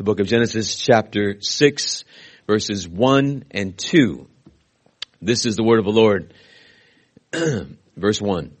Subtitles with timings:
[0.00, 2.04] the book of Genesis chapter 6
[2.46, 4.26] verses 1 and 2.
[5.20, 6.32] This is the word of the Lord.
[7.98, 8.56] Verse 1.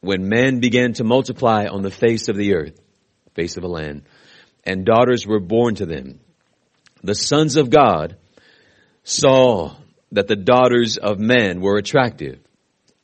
[0.00, 2.80] When men began to multiply on the face of the earth,
[3.36, 4.02] face of the land,
[4.64, 6.18] and daughters were born to them,
[7.00, 8.16] the sons of God
[9.04, 9.76] saw
[10.10, 12.40] that the daughters of men were attractive,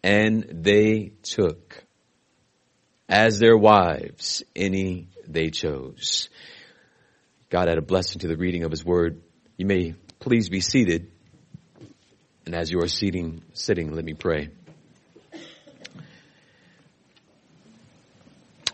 [0.02, 1.84] and they took
[3.08, 6.28] as their wives any they chose.
[7.50, 9.22] God add a blessing to the reading of his word.
[9.56, 11.10] You may please be seated.
[12.44, 14.50] And as you are seating, sitting, let me pray.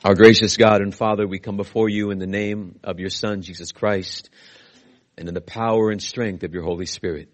[0.04, 3.42] Our gracious God and Father, we come before you in the name of your Son,
[3.42, 4.28] Jesus Christ,
[5.16, 7.28] and in the power and strength of your Holy Spirit.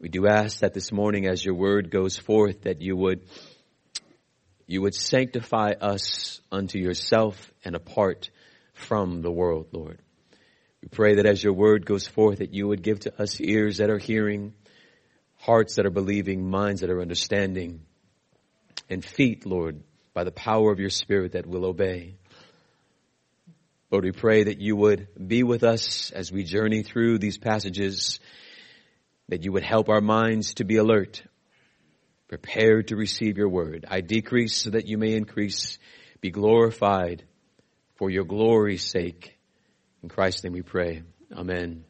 [0.00, 3.22] We do ask that this morning as your word goes forth, that you would,
[4.66, 8.30] you would sanctify us unto yourself and apart
[8.74, 10.00] from the world, Lord.
[10.88, 13.76] We pray that as your word goes forth, that you would give to us ears
[13.76, 14.54] that are hearing,
[15.36, 17.82] hearts that are believing, minds that are understanding,
[18.88, 19.82] and feet, Lord,
[20.14, 22.14] by the power of your spirit that will obey.
[23.90, 28.18] Lord, we pray that you would be with us as we journey through these passages,
[29.28, 31.22] that you would help our minds to be alert,
[32.28, 33.84] prepared to receive your word.
[33.90, 35.78] I decrease so that you may increase,
[36.22, 37.24] be glorified
[37.96, 39.37] for your glory's sake.
[40.00, 41.02] In Christ's name we pray.
[41.32, 41.84] Amen.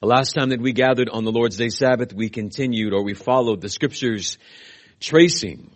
[0.00, 3.14] The last time that we gathered on the Lord's Day Sabbath, we continued or we
[3.14, 4.36] followed the scriptures
[5.00, 5.70] tracing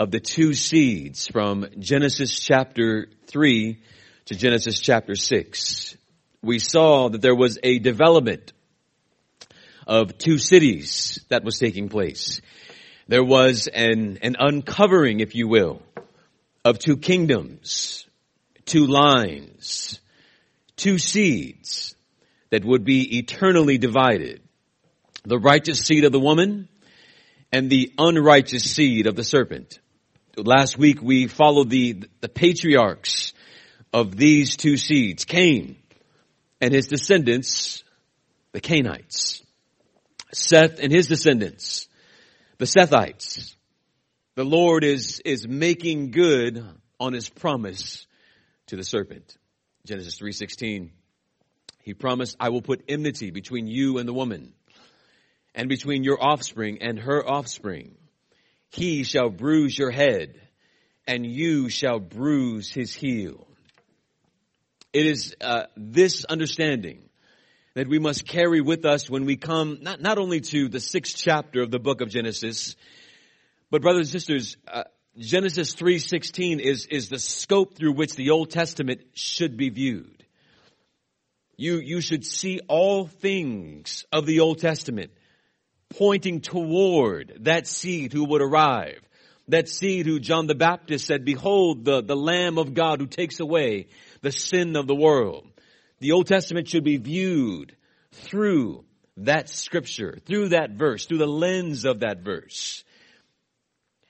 [0.00, 3.78] of the two seeds from Genesis chapter 3
[4.24, 5.96] to Genesis chapter 6.
[6.42, 8.52] We saw that there was a development
[9.86, 12.40] of two cities that was taking place.
[13.06, 15.82] There was an, an uncovering, if you will,
[16.64, 18.08] of two kingdoms,
[18.64, 20.00] two lines,
[20.78, 21.94] two seeds
[22.50, 24.40] that would be eternally divided.
[25.24, 26.68] The righteous seed of the woman
[27.52, 29.80] and the unrighteous seed of the serpent.
[30.36, 33.34] Last week we followed the, the patriarchs
[33.92, 35.76] of these two seeds, Cain
[36.60, 37.84] and his descendants,
[38.52, 39.42] the Cainites.
[40.32, 41.88] Seth and his descendants,
[42.58, 43.54] the Sethites.
[44.34, 46.64] The Lord is, is making good
[47.00, 48.06] on his promise
[48.66, 49.36] to the serpent.
[49.88, 50.90] Genesis 3:16.
[51.82, 54.52] He promised, I will put enmity between you and the woman,
[55.54, 57.96] and between your offspring and her offspring.
[58.68, 60.38] He shall bruise your head,
[61.06, 63.46] and you shall bruise his heel.
[64.92, 67.08] It is uh, this understanding
[67.72, 71.16] that we must carry with us when we come not, not only to the sixth
[71.16, 72.76] chapter of the book of Genesis,
[73.70, 74.84] but brothers and sisters, uh,
[75.18, 80.24] Genesis 3.16 is, is the scope through which the Old Testament should be viewed.
[81.56, 85.10] You, you should see all things of the Old Testament
[85.90, 89.00] pointing toward that seed who would arrive.
[89.48, 93.40] That seed who John the Baptist said, behold the, the Lamb of God who takes
[93.40, 93.88] away
[94.20, 95.48] the sin of the world.
[95.98, 97.74] The Old Testament should be viewed
[98.12, 98.84] through
[99.16, 102.84] that scripture, through that verse, through the lens of that verse.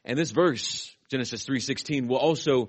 [0.05, 2.69] And this verse Genesis 3.16 will also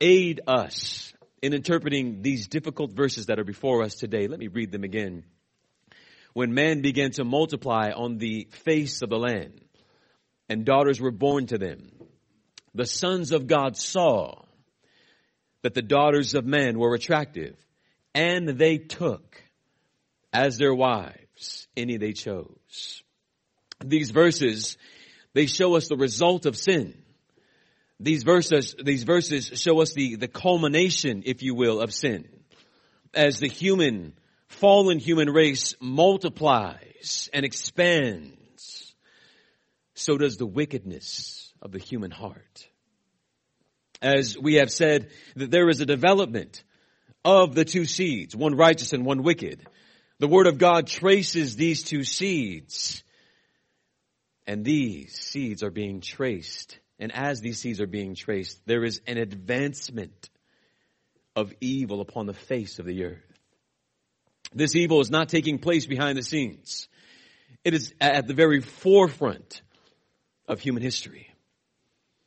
[0.00, 1.12] aid us
[1.42, 4.28] in interpreting these difficult verses that are before us today.
[4.28, 5.24] Let me read them again.
[6.32, 9.60] When man began to multiply on the face of the land,
[10.48, 11.90] and daughters were born to them,
[12.74, 14.42] the sons of God saw
[15.62, 17.56] that the daughters of men were attractive,
[18.14, 19.42] and they took
[20.32, 23.02] as their wives any they chose.
[23.84, 24.76] These verses,
[25.32, 27.03] they show us the result of sin
[28.04, 32.28] these verses, these verses show us the, the culmination, if you will, of sin.
[33.14, 34.12] As the human,
[34.48, 38.94] fallen human race multiplies and expands,
[39.94, 42.68] so does the wickedness of the human heart.
[44.02, 46.62] As we have said, that there is a development
[47.24, 49.66] of the two seeds, one righteous and one wicked.
[50.18, 53.02] The Word of God traces these two seeds,
[54.46, 59.00] and these seeds are being traced and as these seeds are being traced, there is
[59.06, 60.30] an advancement
[61.34, 63.24] of evil upon the face of the earth.
[64.54, 66.88] This evil is not taking place behind the scenes.
[67.64, 69.62] It is at the very forefront
[70.46, 71.30] of human history.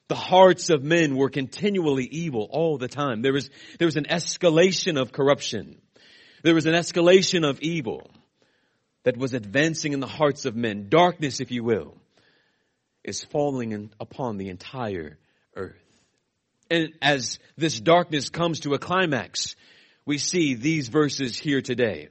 [0.10, 3.22] The hearts of men were continually evil all the time.
[3.22, 5.81] There was, there was an escalation of corruption.
[6.44, 8.10] There was an escalation of evil
[9.04, 10.88] that was advancing in the hearts of men.
[10.90, 11.96] Darkness, if you will
[13.07, 15.18] is falling in, upon the entire
[15.56, 15.81] earth.
[16.69, 19.56] And as this darkness comes to a climax,
[20.06, 22.09] we see these verses here today.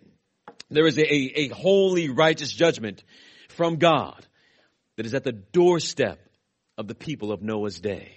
[0.71, 3.05] There is a, a, holy righteous judgment
[3.51, 4.27] from God
[4.97, 6.19] that is at the doorstep
[6.79, 8.13] of the people of Noah's day.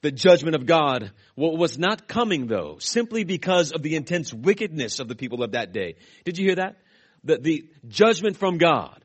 [0.00, 5.06] The judgment of God was not coming though, simply because of the intense wickedness of
[5.06, 5.94] the people of that day.
[6.24, 6.76] Did you hear that?
[7.22, 9.01] The, the judgment from God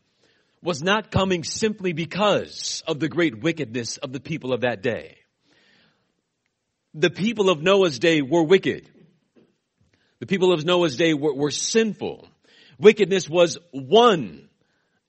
[0.61, 5.17] was not coming simply because of the great wickedness of the people of that day.
[6.93, 8.89] The people of Noah's day were wicked.
[10.19, 12.27] The people of Noah's day were, were sinful.
[12.79, 14.49] Wickedness was one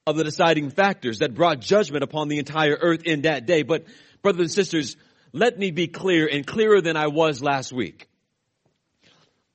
[0.06, 3.62] of the deciding factors that brought judgment upon the entire earth in that day.
[3.62, 3.84] But
[4.22, 4.96] brothers and sisters,
[5.32, 8.08] let me be clear and clearer than I was last week.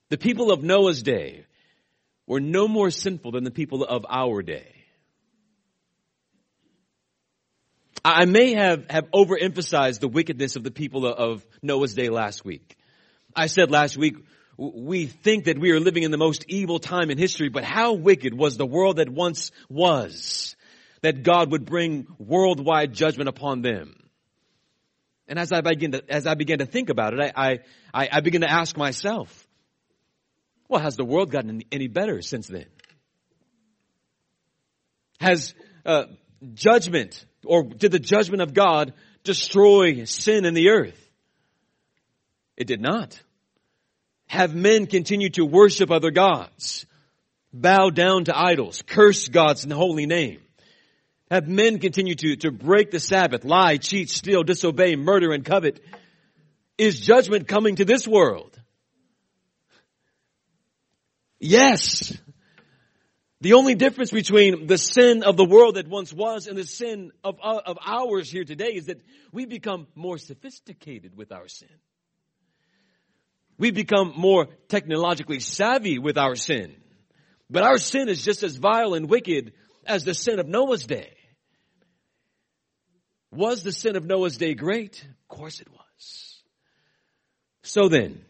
[0.09, 1.45] The people of Noah's day
[2.27, 4.82] were no more sinful than the people of our day.
[8.05, 12.75] I may have, have overemphasized the wickedness of the people of Noah's day last week.
[13.35, 14.15] I said last week,
[14.57, 17.93] we think that we are living in the most evil time in history, but how
[17.93, 20.55] wicked was the world that once was
[21.01, 23.95] that God would bring worldwide judgment upon them?
[25.27, 27.59] And as I begin to, as I began to think about it, I,
[27.93, 29.47] I, I begin to ask myself,
[30.67, 32.65] well, has the world gotten any better since then?
[35.19, 35.53] Has
[35.85, 36.05] uh,
[36.53, 38.93] judgment, or did the judgment of God
[39.23, 40.99] destroy sin in the earth?
[42.55, 43.19] It did not
[44.33, 46.85] have men continue to worship other gods,
[47.53, 50.39] bow down to idols, curse God's holy name.
[51.29, 55.79] Have men continue to, to break the Sabbath, lie, cheat, steal, disobey, murder, and covet.
[56.77, 58.59] Is judgment coming to this world?
[61.39, 62.17] Yes.
[63.43, 67.11] The only difference between the sin of the world that once was and the sin
[67.25, 69.01] of, uh, of ours here today is that
[69.33, 71.67] we become more sophisticated with our sin.
[73.57, 76.73] We've become more technologically savvy with our sin.
[77.49, 79.51] But our sin is just as vile and wicked
[79.85, 81.11] as the sin of Noah's day.
[83.29, 85.03] Was the sin of Noah's day great?
[85.03, 86.43] Of course it was.
[87.63, 88.23] So then,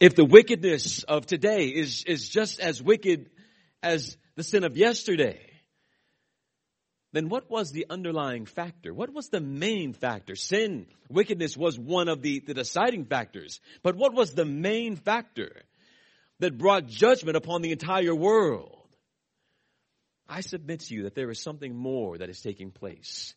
[0.00, 3.28] if the wickedness of today is, is just as wicked
[3.82, 5.38] as the sin of yesterday,
[7.12, 8.94] then what was the underlying factor?
[8.94, 10.34] What was the main factor?
[10.34, 13.60] Sin, wickedness was one of the, the deciding factors.
[13.82, 15.60] But what was the main factor
[16.38, 18.88] that brought judgment upon the entire world?
[20.26, 23.34] I submit to you that there is something more that is taking place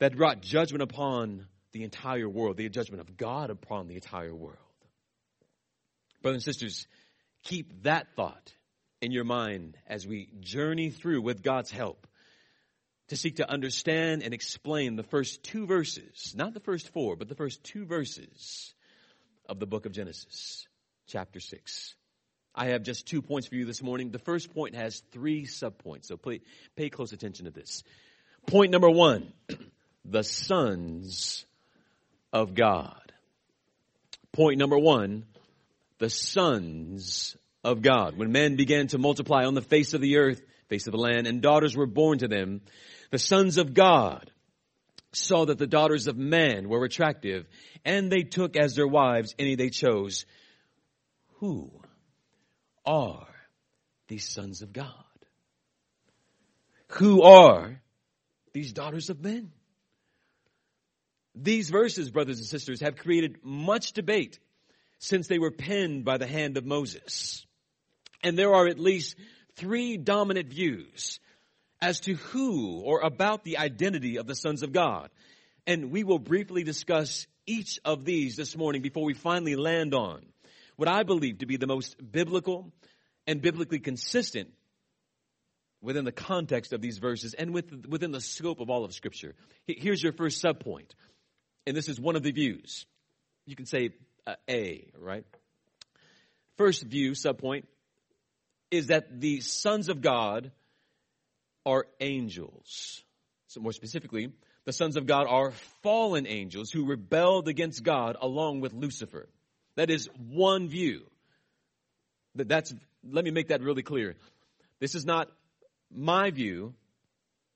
[0.00, 4.56] that brought judgment upon the entire world, the judgment of God upon the entire world.
[6.22, 6.88] Brothers and sisters,
[7.44, 8.52] keep that thought
[9.02, 12.06] in your mind as we journey through with God's help
[13.08, 17.28] to seek to understand and explain the first two verses, not the first four, but
[17.28, 18.72] the first two verses
[19.48, 20.66] of the book of Genesis,
[21.08, 21.94] chapter 6.
[22.54, 24.10] I have just two points for you this morning.
[24.10, 26.40] The first point has three subpoints, so pay,
[26.76, 27.82] pay close attention to this.
[28.46, 29.32] Point number one,
[30.04, 31.44] the sons
[32.32, 33.12] of God.
[34.32, 35.24] Point number one,
[35.98, 38.16] the sons of God.
[38.16, 41.26] When men began to multiply on the face of the earth, face of the land,
[41.26, 42.60] and daughters were born to them,
[43.10, 44.30] the sons of God
[45.12, 47.46] saw that the daughters of men were attractive,
[47.84, 50.24] and they took as their wives any they chose.
[51.40, 51.70] Who
[52.86, 53.28] are
[54.08, 54.88] these sons of God?
[56.92, 57.80] Who are
[58.52, 59.52] these daughters of men?
[61.34, 64.38] These verses, brothers and sisters, have created much debate
[64.98, 67.46] since they were penned by the hand of Moses.
[68.22, 69.16] And there are at least
[69.56, 71.20] three dominant views
[71.80, 75.10] as to who or about the identity of the sons of God.
[75.66, 80.24] And we will briefly discuss each of these this morning before we finally land on
[80.76, 82.72] what I believe to be the most biblical
[83.26, 84.50] and biblically consistent
[85.80, 89.34] within the context of these verses and with, within the scope of all of Scripture.
[89.66, 90.90] Here's your first subpoint,
[91.66, 92.86] and this is one of the views.
[93.46, 93.90] You can say
[94.26, 95.24] uh, A, right?
[96.56, 97.64] First view, subpoint,
[98.72, 100.50] is that the sons of God
[101.64, 103.04] are angels.
[103.46, 104.32] So more specifically,
[104.64, 105.52] the sons of God are
[105.82, 109.28] fallen angels who rebelled against God along with Lucifer.
[109.76, 111.02] That is one view.
[112.34, 112.74] That's,
[113.08, 114.16] let me make that really clear.
[114.80, 115.28] This is not
[115.94, 116.74] my view.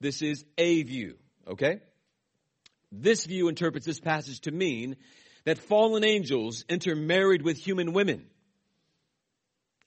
[0.00, 1.16] This is a view.
[1.48, 1.80] Okay?
[2.92, 4.96] This view interprets this passage to mean
[5.44, 8.26] that fallen angels intermarried with human women.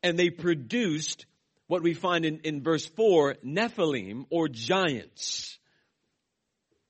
[0.02, 1.26] And they produced
[1.68, 5.58] what we find in, in verse 4, Nephilim or giants.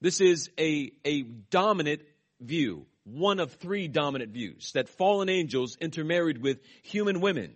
[0.02, 2.02] This is a, a dominant
[2.40, 2.86] view.
[3.04, 7.56] one of three dominant views that fallen angels intermarried with human women.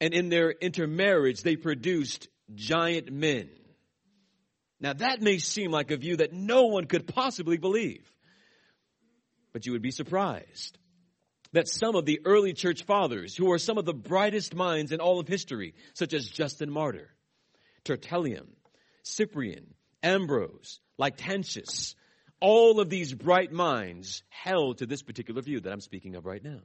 [0.00, 3.48] And in their intermarriage, they produced giant men.
[4.80, 8.06] Now that may seem like a view that no one could possibly believe.
[9.52, 10.78] But you would be surprised
[11.56, 15.00] that some of the early church fathers, who are some of the brightest minds in
[15.00, 17.08] all of history, such as Justin Martyr,
[17.82, 18.46] Tertullian,
[19.04, 19.72] Cyprian,
[20.02, 21.94] Ambrose, Lactantius,
[22.40, 26.44] all of these bright minds held to this particular view that I'm speaking of right
[26.44, 26.60] now.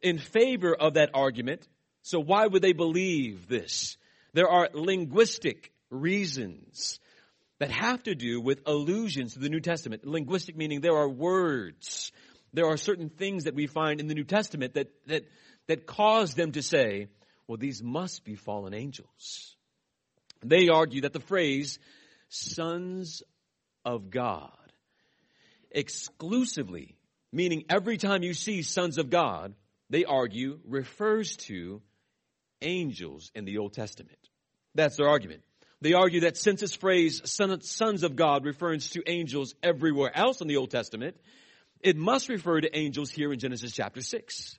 [0.00, 1.66] In favor of that argument,
[2.02, 3.96] so why would they believe this?
[4.32, 7.00] There are linguistic reasons
[7.58, 10.06] that have to do with allusions to the New Testament.
[10.06, 12.12] Linguistic meaning there are words.
[12.54, 15.24] There are certain things that we find in the New Testament that, that,
[15.66, 17.08] that cause them to say,
[17.48, 19.56] well, these must be fallen angels.
[20.42, 21.80] They argue that the phrase,
[22.28, 23.22] sons
[23.84, 24.52] of God,
[25.72, 26.96] exclusively,
[27.32, 29.54] meaning every time you see sons of God,
[29.90, 31.82] they argue refers to
[32.62, 34.18] angels in the Old Testament.
[34.76, 35.42] That's their argument.
[35.80, 40.46] They argue that since this phrase, sons of God, refers to angels everywhere else in
[40.46, 41.16] the Old Testament,
[41.80, 44.58] it must refer to angels here in Genesis chapter 6.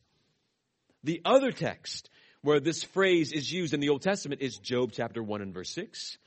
[1.03, 2.09] The other text
[2.41, 5.71] where this phrase is used in the Old Testament is Job chapter 1 and verse
[5.71, 6.17] 6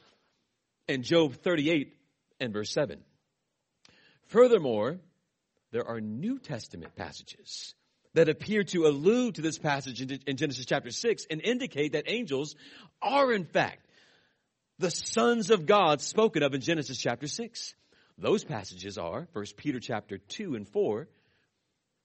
[0.88, 1.94] and Job 38
[2.40, 2.98] and verse 7.
[4.26, 4.98] Furthermore,
[5.70, 7.74] there are New Testament passages
[8.14, 12.56] that appear to allude to this passage in Genesis chapter 6 and indicate that angels
[13.00, 13.86] are in fact
[14.78, 17.74] the sons of God spoken of in Genesis chapter 6.
[18.18, 21.08] Those passages are 1 Peter chapter 2 and 4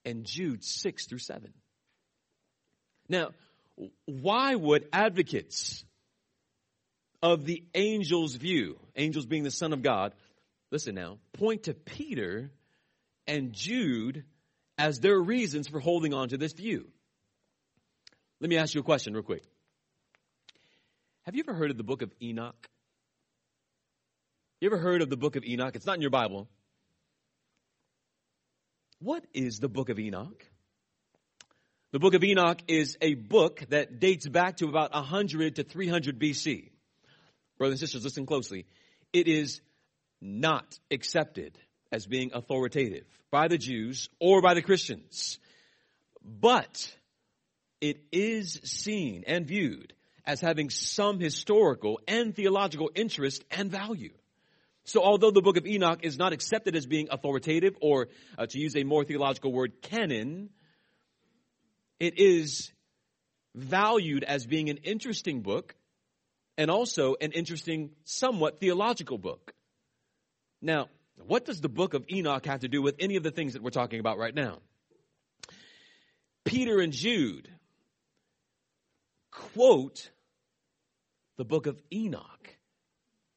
[0.05, 1.53] and Jude 6 through 7.
[3.10, 3.32] Now,
[4.05, 5.84] why would advocates
[7.22, 10.13] of the angel's view, angels being the son of God,
[10.72, 12.51] listen now, point to Peter
[13.25, 14.25] and Jude
[14.77, 16.88] as their reasons for holding on to this view.
[18.39, 19.43] Let me ask you a question real quick.
[21.24, 22.67] Have you ever heard of the book of Enoch?
[24.63, 25.75] You ever heard of the book of Enoch?
[25.75, 26.48] It's not in your Bible.
[29.00, 30.41] What is the book of Enoch?
[31.91, 36.17] The book of Enoch is a book that dates back to about 100 to 300
[36.17, 36.70] BC.
[37.58, 38.65] Brothers and sisters, listen closely.
[39.12, 39.60] It is
[40.22, 41.60] not accepted
[41.91, 45.39] as being authoritative by the Jews or by the Christians.
[46.24, 46.89] But
[47.82, 49.91] it is seen and viewed
[50.25, 54.13] as having some historical and theological interest and value.
[54.86, 58.60] So although the book of Enoch is not accepted as being authoritative or uh, to
[58.60, 60.50] use a more theological word, canon,
[62.00, 62.72] it is
[63.56, 65.75] valued as being an interesting book
[66.58, 69.54] and also an interesting, somewhat theological book.
[70.62, 70.90] Now,
[71.25, 73.63] what does the book of Enoch have to do with any of the things that
[73.63, 74.60] we're talking about right now?
[76.44, 77.48] Peter and Jude
[79.32, 80.12] quote
[81.38, 82.50] the book of Enoch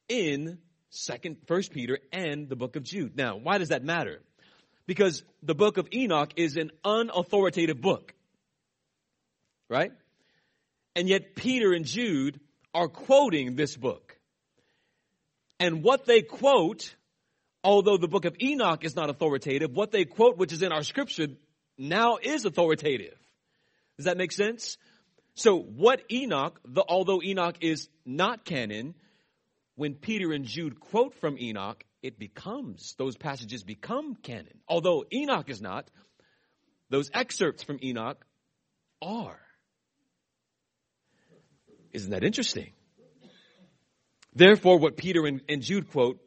[0.09, 3.15] in second first Peter and the book of Jude.
[3.15, 4.21] Now, why does that matter?
[4.85, 8.13] Because the book of Enoch is an unauthoritative book.
[9.69, 9.91] Right?
[10.95, 12.39] And yet Peter and Jude
[12.73, 14.17] are quoting this book.
[15.59, 16.95] And what they quote
[17.67, 20.83] although the book of Enoch is not authoritative, what they quote, which is in our
[20.83, 21.27] scripture,
[21.77, 23.17] now is authoritative.
[23.97, 24.77] Does that make sense?
[25.35, 28.95] So what Enoch, the, although Enoch is not canon,
[29.77, 34.59] when Peter and Jude quote from Enoch, it becomes, those passages become canon.
[34.67, 35.89] Although Enoch is not,
[36.89, 38.25] those excerpts from Enoch
[39.03, 39.39] are.
[41.93, 42.71] Isn't that interesting?
[44.33, 46.19] Therefore, what Peter and, and Jude quote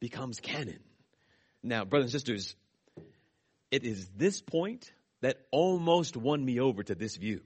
[0.00, 0.80] becomes canon.
[1.62, 2.56] Now, brothers and sisters,
[3.70, 7.42] it is this point that almost won me over to this view.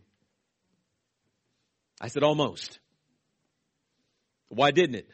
[2.00, 2.78] I said almost.
[4.50, 5.10] Why didn't it?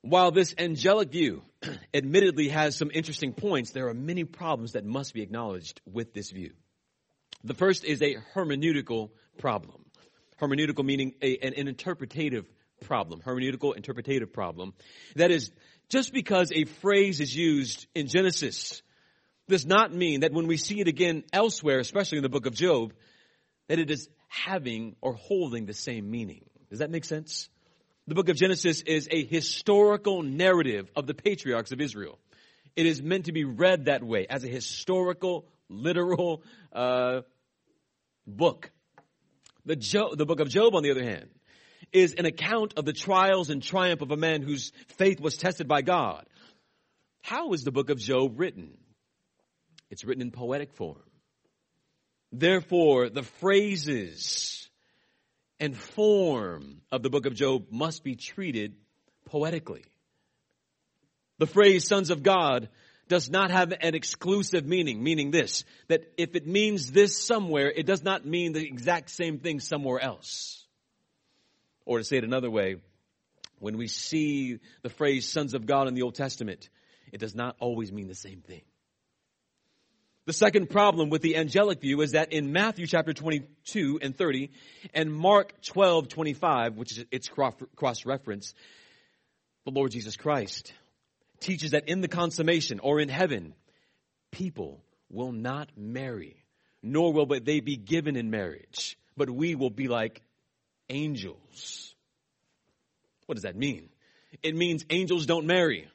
[0.00, 1.42] While this angelic view
[1.94, 6.30] admittedly has some interesting points, there are many problems that must be acknowledged with this
[6.30, 6.52] view.
[7.44, 9.84] The first is a hermeneutical problem.
[10.40, 12.46] Hermeneutical meaning a, an, an interpretative
[12.80, 14.74] problem, hermeneutical interpretative problem.
[15.16, 15.50] That is,
[15.88, 18.82] just because a phrase is used in Genesis
[19.48, 22.54] does not mean that when we see it again elsewhere, especially in the book of
[22.54, 22.94] Job,
[23.68, 26.44] that it is having or holding the same meaning.
[26.70, 27.48] Does that make sense?
[28.06, 32.18] The book of Genesis is a historical narrative of the patriarchs of Israel.
[32.76, 36.42] It is meant to be read that way, as a historical, literal
[36.72, 37.22] uh,
[38.26, 38.70] book.
[39.64, 41.30] The, jo- the book of Job, on the other hand,
[41.92, 45.66] is an account of the trials and triumph of a man whose faith was tested
[45.66, 46.26] by God.
[47.22, 48.76] How is the book of Job written?
[49.90, 51.00] It's written in poetic form.
[52.32, 54.63] Therefore, the phrases
[55.60, 58.74] and form of the book of Job must be treated
[59.24, 59.84] poetically.
[61.38, 62.68] The phrase sons of God
[63.08, 67.86] does not have an exclusive meaning, meaning this, that if it means this somewhere, it
[67.86, 70.64] does not mean the exact same thing somewhere else.
[71.84, 72.76] Or to say it another way,
[73.58, 76.68] when we see the phrase sons of God in the Old Testament,
[77.12, 78.62] it does not always mean the same thing.
[80.26, 84.50] The second problem with the angelic view is that in Matthew chapter 22 and 30
[84.94, 88.54] and Mark 12, 25, which is its cross reference,
[89.66, 90.72] the Lord Jesus Christ
[91.40, 93.54] teaches that in the consummation or in heaven,
[94.30, 96.42] people will not marry,
[96.82, 100.22] nor will they be given in marriage, but we will be like
[100.88, 101.94] angels.
[103.26, 103.90] What does that mean?
[104.42, 105.86] It means angels don't marry,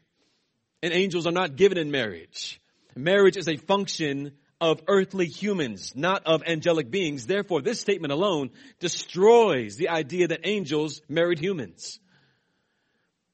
[0.84, 2.62] and angels are not given in marriage.
[3.00, 7.26] Marriage is a function of earthly humans, not of angelic beings.
[7.26, 12.00] Therefore, this statement alone destroys the idea that angels married humans.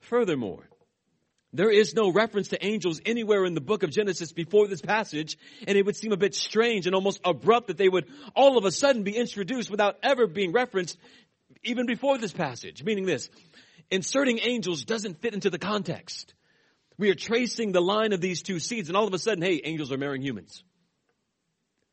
[0.01, 0.69] Furthermore,
[1.51, 5.35] there is no reference to angels anywhere in the book of Genesis before this passage,
[5.67, 8.05] and it would seem a bit strange and almost abrupt that they would
[8.35, 10.95] all of a sudden be introduced without ever being referenced
[11.63, 12.83] even before this passage.
[12.83, 13.29] Meaning this,
[13.89, 16.35] inserting angels doesn't fit into the context.
[16.97, 19.61] We are tracing the line of these two seeds, and all of a sudden, hey,
[19.63, 20.63] angels are marrying humans.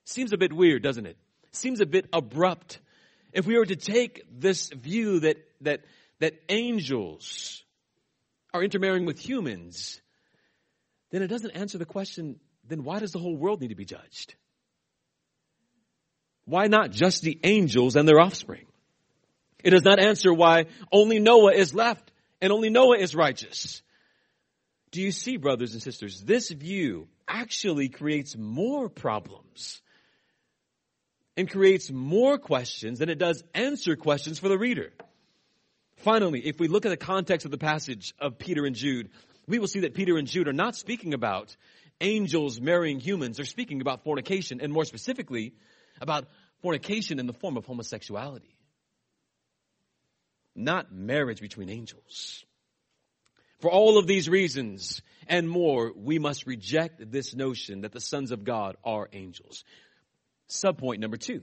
[0.04, 1.16] Seems a bit weird, doesn't it?
[1.52, 2.78] Seems a bit abrupt.
[3.32, 5.80] If we were to take this view that, that,
[6.21, 7.64] that angels
[8.54, 10.00] are intermarrying with humans,
[11.11, 13.85] then it doesn't answer the question, then why does the whole world need to be
[13.85, 14.35] judged?
[16.44, 18.66] Why not just the angels and their offspring?
[19.62, 23.82] It does not answer why only Noah is left and only Noah is righteous.
[24.93, 29.81] Do you see, brothers and sisters, this view actually creates more problems
[31.37, 34.93] and creates more questions than it does answer questions for the reader.
[35.97, 39.11] Finally, if we look at the context of the passage of Peter and Jude,
[39.47, 41.57] we will see that Peter and Jude are not speaking about
[42.00, 43.37] angels marrying humans.
[43.37, 45.55] They're speaking about fornication, and more specifically,
[46.00, 46.26] about
[46.61, 48.57] fornication in the form of homosexuality.
[50.55, 52.45] Not marriage between angels.
[53.63, 58.33] For all of these reasons and more, we must reject this notion that the sons
[58.33, 59.65] of God are angels.
[60.51, 61.43] Subpoint number two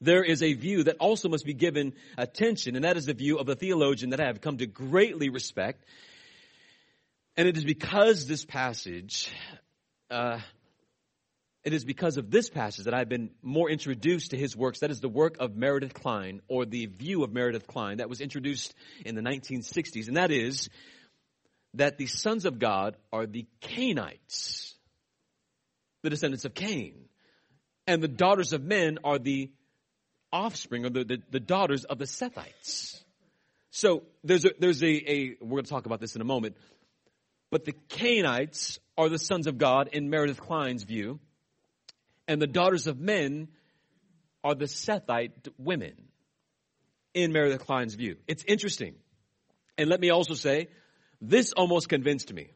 [0.00, 3.38] there is a view that also must be given attention, and that is the view
[3.38, 5.84] of a theologian that I have come to greatly respect.
[7.36, 9.30] And it is because this passage,
[10.10, 10.40] uh,
[11.66, 14.78] it is because of this passage that I've been more introduced to his works.
[14.78, 18.20] That is the work of Meredith Kline, or the view of Meredith Kline that was
[18.20, 18.72] introduced
[19.04, 20.06] in the 1960s.
[20.06, 20.70] And that is
[21.74, 24.74] that the sons of God are the Cainites,
[26.04, 26.94] the descendants of Cain.
[27.88, 29.50] And the daughters of men are the
[30.32, 33.02] offspring or the, the, the daughters of the Sethites.
[33.72, 36.56] So there's a, there's a, a, we're going to talk about this in a moment,
[37.50, 41.18] but the Cainites are the sons of God in Meredith Kline's view,
[42.28, 43.48] and the daughters of men
[44.42, 45.94] are the Sethite women
[47.14, 48.16] in Meredith Kline's view.
[48.26, 48.94] It's interesting.
[49.78, 50.68] And let me also say,
[51.20, 52.50] this almost convinced me.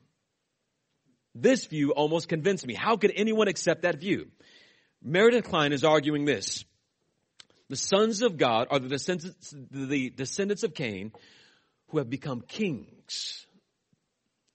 [1.35, 2.75] This view almost convinced me.
[2.75, 4.29] How could anyone accept that view?
[5.03, 6.65] Meredith Kline is arguing this.
[7.69, 11.13] The sons of God are the descendants, the descendants of Cain
[11.89, 13.47] who have become kings.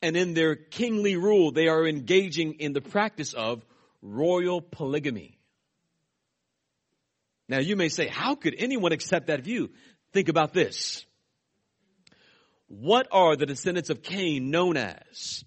[0.02, 3.66] And in their kingly rule, they are engaging in the practice of
[4.06, 5.40] royal polygamy.
[7.50, 9.72] Now you may say, how could anyone accept that view?
[10.14, 11.06] Think about this.
[12.68, 15.44] What are the descendants of Cain known as?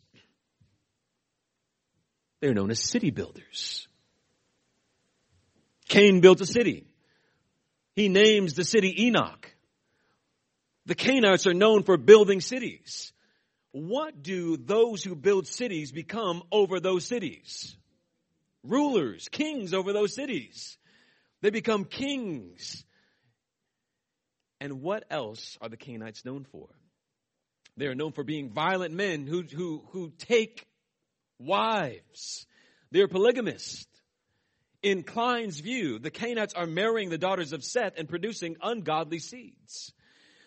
[2.41, 3.89] They're known as city builders.
[5.89, 6.87] Cain built a city.
[7.97, 9.53] He names the city Enoch.
[10.87, 13.13] The Cainites are known for building cities.
[13.73, 17.78] What do those who build cities become over those cities?
[18.65, 20.77] Rulers, kings over those cities.
[21.41, 22.85] They become kings.
[24.61, 26.69] And what else are the Cainites known for?
[27.77, 30.67] They are known for being violent men who, who, who take
[31.39, 32.47] wives.
[32.91, 33.87] They're polygamists.
[34.83, 39.93] In Kline's view, the Cainites are marrying the daughters of Seth and producing ungodly seeds.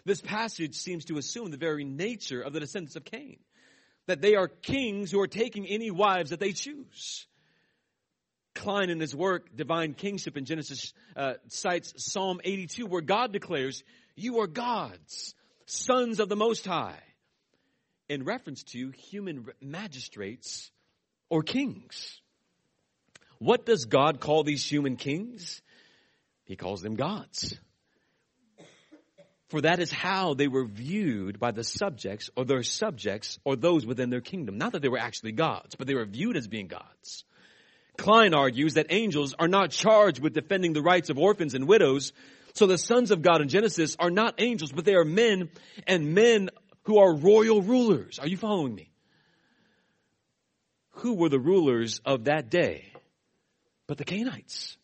[0.06, 3.40] This passage seems to assume the very nature of the descendants of Cain.
[4.08, 7.28] That they are kings who are taking any wives that they choose.
[8.54, 13.84] Kline in his work, Divine Kingship in Genesis, uh, cites Psalm 82 where God declares,
[14.16, 15.34] you are gods,
[15.66, 17.00] sons of the Most High,
[18.10, 20.70] in reference to human magistrates
[21.30, 22.20] or kings.
[23.40, 25.62] what does God call these human kings?
[26.44, 27.58] He calls them gods.
[29.48, 33.86] For that is how they were viewed by the subjects or their subjects or those
[33.86, 34.58] within their kingdom.
[34.58, 37.26] Not that they were actually gods, but they were viewed as being gods.
[38.02, 42.14] Kline argues that angels are not charged with defending the rights of orphans and widows.
[42.56, 45.50] So the sons of God in Genesis are not angels, but they are men
[45.86, 46.50] and men
[46.84, 48.18] who are royal rulers.
[48.18, 48.92] Are you following me?
[50.96, 52.92] Who were the rulers of that day?
[53.86, 54.78] But the Canaanites.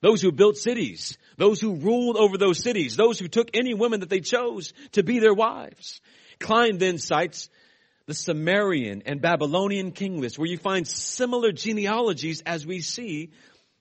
[0.00, 4.00] Those who built cities, those who ruled over those cities, those who took any women
[4.00, 6.00] that they chose to be their wives.
[6.40, 7.50] Kline then cites
[8.06, 13.30] the Sumerian and Babylonian king list where you find similar genealogies as we see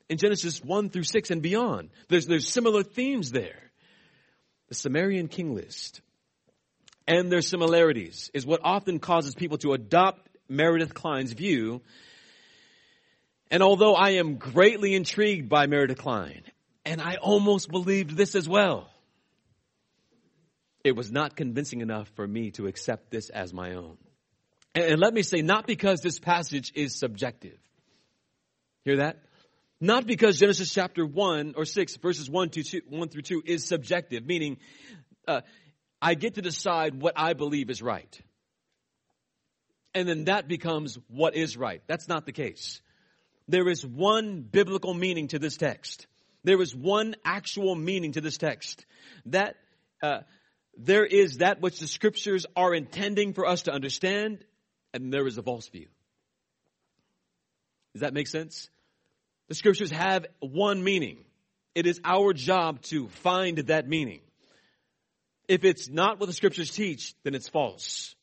[0.10, 1.90] in Genesis 1 through 6 and beyond.
[2.08, 3.72] There's, there's similar themes there.
[4.70, 6.02] The Sumerian king list
[7.08, 11.82] and their similarities is what often causes people to adopt Meredith Kline's view.
[13.52, 16.44] And although I am greatly intrigued by Meredith Kline,
[16.86, 18.90] and I almost believed this as well,
[20.84, 23.98] it was not convincing enough for me to accept this as my own.
[24.76, 27.58] And let me say, not because this passage is subjective.
[28.86, 29.20] Hear that?
[29.80, 33.66] Not because Genesis chapter 1 or 6 verses 1, to 2, 1 through 2 is
[33.66, 34.58] subjective, meaning
[35.28, 35.42] uh,
[36.02, 38.22] I get to decide what I believe is right.
[39.94, 41.82] And then that becomes what is right.
[41.88, 42.82] That's not the case.
[43.48, 46.08] There is one biblical meaning to this text.
[46.44, 48.86] There is one actual meaning to this text.
[49.28, 49.56] That
[50.02, 50.20] uh,
[50.78, 54.44] there is that which the scriptures are intending for us to understand,
[54.94, 55.88] and there is a false view.
[57.94, 58.70] Does that make sense?
[59.50, 61.18] The scriptures have one meaning.
[61.76, 64.22] It is our job to find that meaning.
[65.48, 68.16] If it's not what the scriptures teach, then it's false.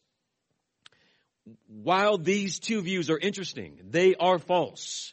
[1.67, 5.13] While these two views are interesting, they are false.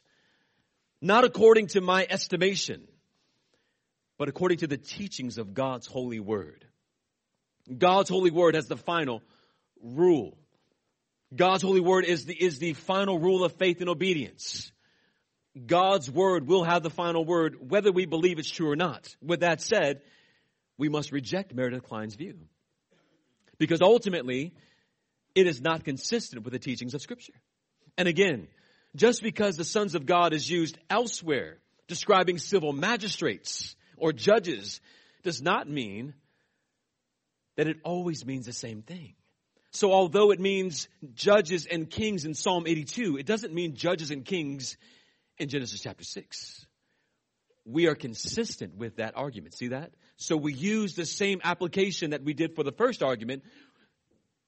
[1.01, 2.87] Not according to my estimation,
[4.17, 6.65] but according to the teachings of God's holy word.
[7.77, 9.21] God's holy word has the final
[9.81, 10.37] rule.
[11.35, 14.71] God's holy word is the, is the final rule of faith and obedience.
[15.65, 19.15] God's word will have the final word whether we believe it's true or not.
[19.21, 20.01] With that said,
[20.77, 22.37] we must reject Meredith Kline's view.
[23.57, 24.53] Because ultimately,
[25.33, 27.33] it is not consistent with the teachings of Scripture.
[27.97, 28.47] And again,
[28.95, 34.79] just because the sons of God is used elsewhere describing civil magistrates or judges
[35.23, 36.13] does not mean
[37.55, 39.13] that it always means the same thing.
[39.77, 44.25] So although it means judges and kings in Psalm 82, it doesn't mean judges and
[44.25, 44.75] kings
[45.37, 46.65] in Genesis chapter 6.
[47.63, 49.53] We are consistent with that argument.
[49.53, 49.91] See that?
[50.15, 53.43] So we use the same application that we did for the first argument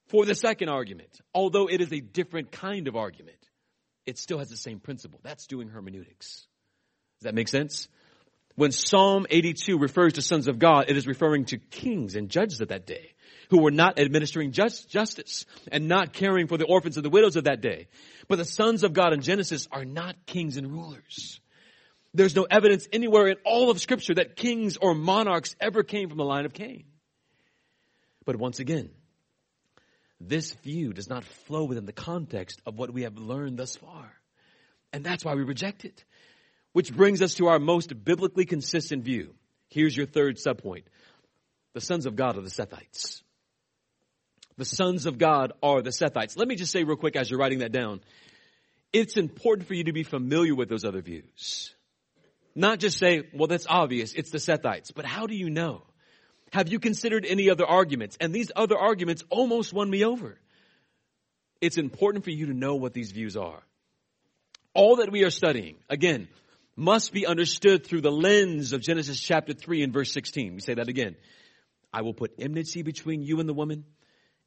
[0.08, 1.22] for the second argument.
[1.36, 3.38] Although it is a different kind of argument,
[4.08, 5.20] it still has the same principle.
[5.22, 6.48] That's doing hermeneutics.
[7.20, 7.88] Does that make sense?
[8.56, 12.62] When Psalm 82 refers to sons of God, it is referring to kings and judges
[12.62, 13.12] of that day
[13.50, 17.36] who were not administering just, justice and not caring for the orphans and the widows
[17.36, 17.88] of that day.
[18.28, 21.40] But the sons of God in Genesis are not kings and rulers.
[22.14, 26.18] There's no evidence anywhere in all of scripture that kings or monarchs ever came from
[26.18, 26.86] the line of Cain.
[28.26, 28.90] But once again,
[30.20, 34.12] this view does not flow within the context of what we have learned thus far.
[34.92, 36.04] And that's why we reject it.
[36.74, 39.34] Which brings us to our most biblically consistent view.
[39.70, 40.84] Here's your third subpoint.
[41.74, 43.22] The sons of God are the Sethites.
[44.60, 46.38] The sons of God are the Sethites.
[46.38, 48.02] Let me just say real quick as you're writing that down.
[48.92, 51.74] It's important for you to be familiar with those other views.
[52.56, 54.14] Not just say, well, that's obvious.
[54.14, 54.94] It's the Sethites.
[54.94, 55.84] But how do you know?
[56.52, 58.18] Have you considered any other arguments?
[58.20, 60.38] And these other arguments almost won me over.
[61.62, 63.64] It's important for you to know what these views are.
[64.74, 66.28] All that we are studying, again,
[66.76, 70.56] must be understood through the lens of Genesis chapter 3 and verse 16.
[70.56, 71.16] We say that again.
[71.94, 73.86] I will put enmity between you and the woman,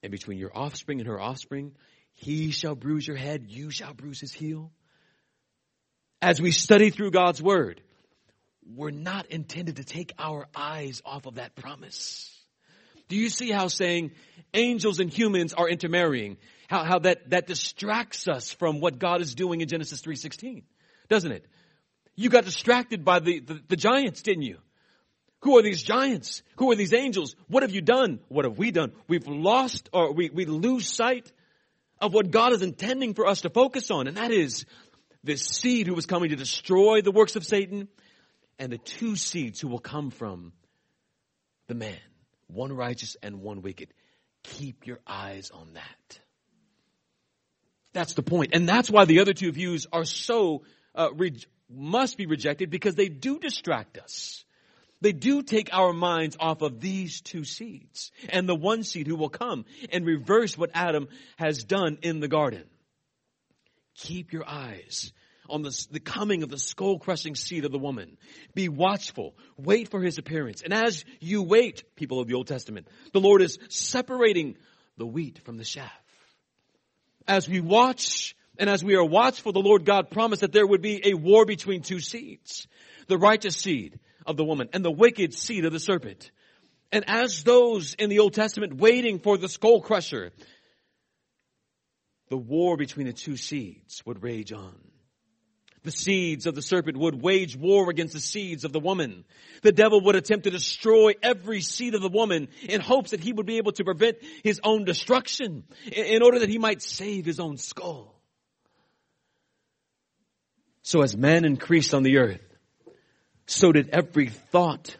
[0.03, 1.73] and between your offspring and her offspring.
[2.13, 4.73] He shall bruise your head, you shall bruise his heel.
[6.21, 7.81] As we study through God's word,
[8.65, 12.31] we're not intended to take our eyes off of that promise.
[13.09, 14.13] Do you see how saying
[14.55, 16.39] angels and humans are intermarrying,
[16.69, 20.63] how, how that, that distracts us from what God is doing in Genesis 3.16?
[21.09, 21.45] Doesn't it?
[22.15, 24.59] You got distracted by the, the, the giants, didn't you?
[25.43, 26.43] Who are these giants?
[26.57, 27.35] Who are these angels?
[27.49, 28.21] What have you done?
[28.29, 28.93] What have we done?
[29.09, 31.31] We've lost or we, we lose sight
[32.01, 34.07] of what God is intending for us to focus on.
[34.07, 34.65] And that is
[35.25, 37.89] this seed who was coming to destroy the works of Satan
[38.59, 40.53] and the two seeds who will come from
[41.67, 41.99] the man.
[42.47, 43.93] One righteous and one wicked.
[44.45, 46.21] Keep your eyes on that.
[47.93, 48.51] That's the point.
[48.55, 50.63] And that's why the other two views are so
[50.95, 54.45] uh, re- must be rejected because they do distract us.
[55.03, 59.17] They do take our minds off of these two seeds and the one seed who
[59.17, 62.63] will come and reverse what Adam has done in the garden.
[63.97, 65.13] Keep your eyes
[65.51, 68.17] on the, the coming of the skull crushing seed of the woman.
[68.55, 69.35] Be watchful.
[69.59, 70.63] Wait for his appearance.
[70.63, 74.57] And as you wait, people of the Old Testament, the Lord is separating
[74.99, 75.91] the wheat from the chaff.
[77.27, 80.81] As we watch and as we are watchful, the Lord God promised that there would
[80.81, 82.69] be a war between two seeds.
[83.09, 86.31] The righteous seed of the woman and the wicked seed of the serpent.
[86.91, 90.33] And as those in the Old Testament waiting for the skull crusher,
[92.29, 94.77] the war between the two seeds would rage on.
[95.85, 99.25] The seeds of the serpent would wage war against the seeds of the woman.
[99.63, 103.33] The devil would attempt to destroy every seed of the woman in hopes that he
[103.33, 107.41] would be able to prevent his own destruction in order that he might save his
[107.41, 108.15] own skull.
[110.83, 112.52] So as man increased on the earth,
[113.47, 114.97] so did every thought,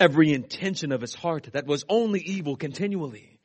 [0.00, 3.38] every intention of his heart that was only evil continually.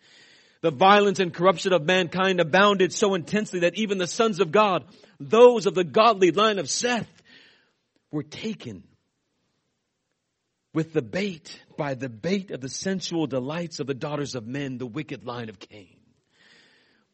[0.61, 4.85] The violence and corruption of mankind abounded so intensely that even the sons of God,
[5.19, 7.09] those of the godly line of Seth,
[8.11, 8.83] were taken
[10.73, 14.77] with the bait, by the bait of the sensual delights of the daughters of men,
[14.77, 15.97] the wicked line of Cain.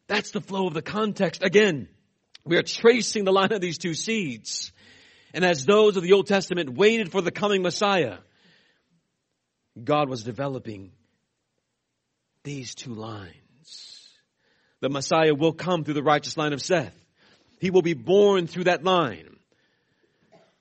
[0.08, 1.44] That's the flow of the context.
[1.44, 1.88] Again,
[2.44, 4.74] we are tracing the line of these two seeds.
[5.34, 8.17] And as those of the Old Testament waited for the coming Messiah,
[9.82, 10.91] God was developing
[12.43, 13.34] these two lines.
[14.82, 16.96] The Messiah will come through the righteous line of Seth.
[17.60, 19.38] He will be born through that line.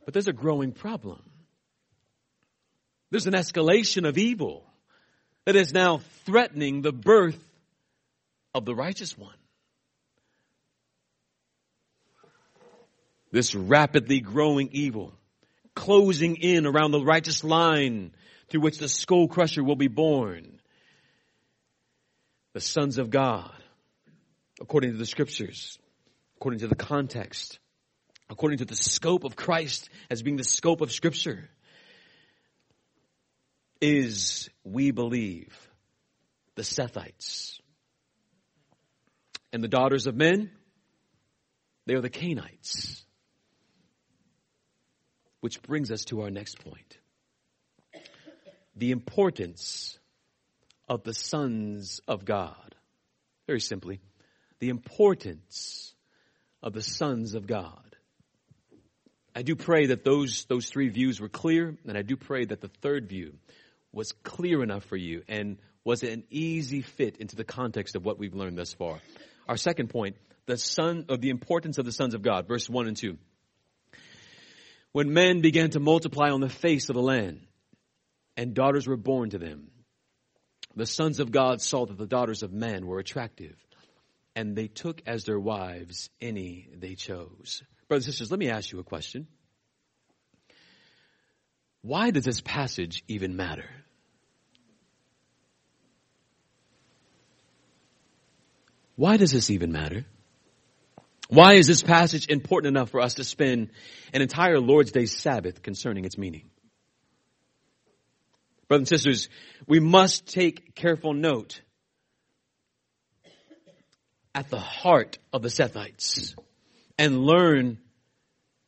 [0.05, 1.23] But there's a growing problem.
[3.11, 4.65] There's an escalation of evil
[5.45, 7.39] that is now threatening the birth
[8.55, 9.35] of the righteous one.
[13.33, 15.15] This rapidly growing evil,
[15.75, 18.13] closing in around the righteous line
[18.49, 20.61] through which the skull crusher will be born
[22.53, 23.51] the sons of God,
[24.61, 25.79] according to the scriptures,
[26.37, 27.59] according to the context,
[28.29, 31.49] according to the scope of Christ as being the scope of scripture,
[33.81, 35.57] is, we believe,
[36.55, 37.59] the Sethites.
[39.53, 40.51] And the daughters of men,
[41.87, 43.03] they are the Cainites.
[45.43, 46.99] Which brings us to our next point.
[48.77, 49.99] The importance
[50.89, 52.77] of the sons of God.
[53.47, 54.01] Very simply,
[54.61, 55.95] the importance
[56.63, 57.97] of the sons of God.
[59.35, 62.61] I do pray that those, those three views were clear, and I do pray that
[62.61, 63.35] the third view
[63.93, 68.17] was clear enough for you and was an easy fit into the context of what
[68.17, 69.01] we've learned thus far.
[69.49, 72.87] Our second point, the son of the importance of the sons of God, verse one
[72.87, 73.19] and two.
[74.93, 77.47] When men began to multiply on the face of the land,
[78.37, 79.71] and daughters were born to them,
[80.77, 83.57] the sons of God saw that the daughters of men were attractive,
[84.35, 87.63] and they took as their wives any they chose.
[87.89, 89.27] Brothers and sisters, let me ask you a question.
[91.83, 93.69] Why does this passage even matter?
[98.97, 100.07] Why does this even matter?
[101.29, 103.71] Why is this passage important enough for us to spend
[104.13, 106.51] an entire Lord's Day Sabbath concerning its meaning?
[108.69, 109.29] Brothers and sisters,
[109.67, 111.61] we must take careful note
[114.35, 116.35] at the heart of the Sethites
[116.99, 117.79] and learn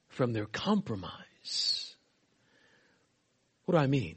[0.09, 1.95] from their compromise.
[3.65, 4.17] What do I mean?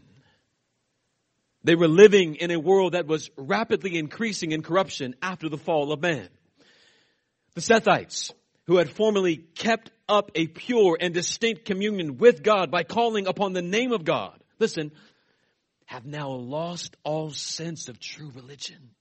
[1.63, 5.91] They were living in a world that was rapidly increasing in corruption after the fall
[5.91, 6.29] of man.
[7.57, 8.31] The Sethites,
[8.67, 13.53] who had formerly kept up a pure and distinct communion with God by calling upon
[13.53, 14.39] the name of God.
[14.59, 14.91] Listen,
[15.85, 18.91] have now lost all sense of true religion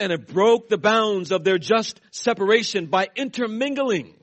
[0.00, 4.14] and have broke the bounds of their just separation by intermingling,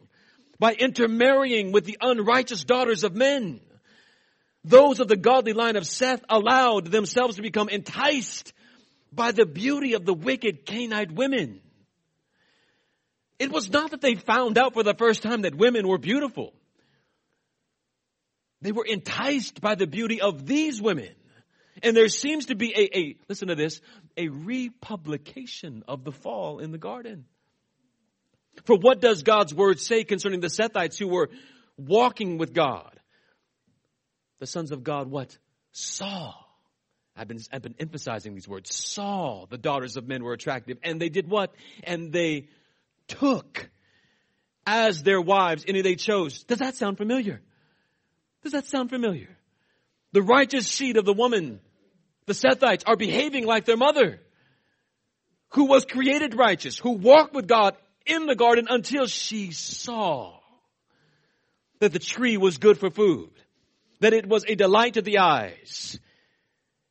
[0.57, 3.61] by intermarrying with the unrighteous daughters of men.
[4.63, 8.51] Those of the godly line of Seth allowed themselves to become enticed
[9.11, 11.59] by the beauty of the wicked Cainite women.
[13.43, 16.53] It was not that they found out for the first time that women were beautiful.
[18.61, 21.09] They were enticed by the beauty of these women.
[21.81, 23.81] And there seems to be a, a, listen to this,
[24.15, 27.25] a republication of the fall in the garden.
[28.63, 31.29] For what does God's word say concerning the Sethites who were
[31.75, 32.97] walking with God?
[34.39, 35.37] The sons of God what?
[35.73, 36.31] Saw.
[37.13, 38.73] I've been, I've been emphasizing these words.
[38.73, 40.77] Saw the daughters of men were attractive.
[40.81, 41.53] And they did what?
[41.83, 42.47] And they
[43.19, 43.69] took
[44.65, 46.43] as their wives, any they chose.
[46.43, 47.41] Does that sound familiar?
[48.43, 49.29] Does that sound familiar?
[50.11, 51.59] The righteous seed of the woman,
[52.25, 54.19] the Sethites, are behaving like their mother,
[55.49, 60.39] who was created righteous, who walked with God in the garden until she saw
[61.79, 63.31] that the tree was good for food,
[63.99, 65.99] that it was a delight to the eyes,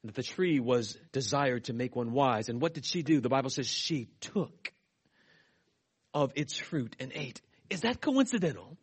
[0.04, 2.48] that the tree was desired to make one wise.
[2.48, 3.20] And what did she do?
[3.20, 4.72] The Bible says she took
[6.14, 7.40] of its fruit and ate.
[7.70, 8.77] Is that coincidental?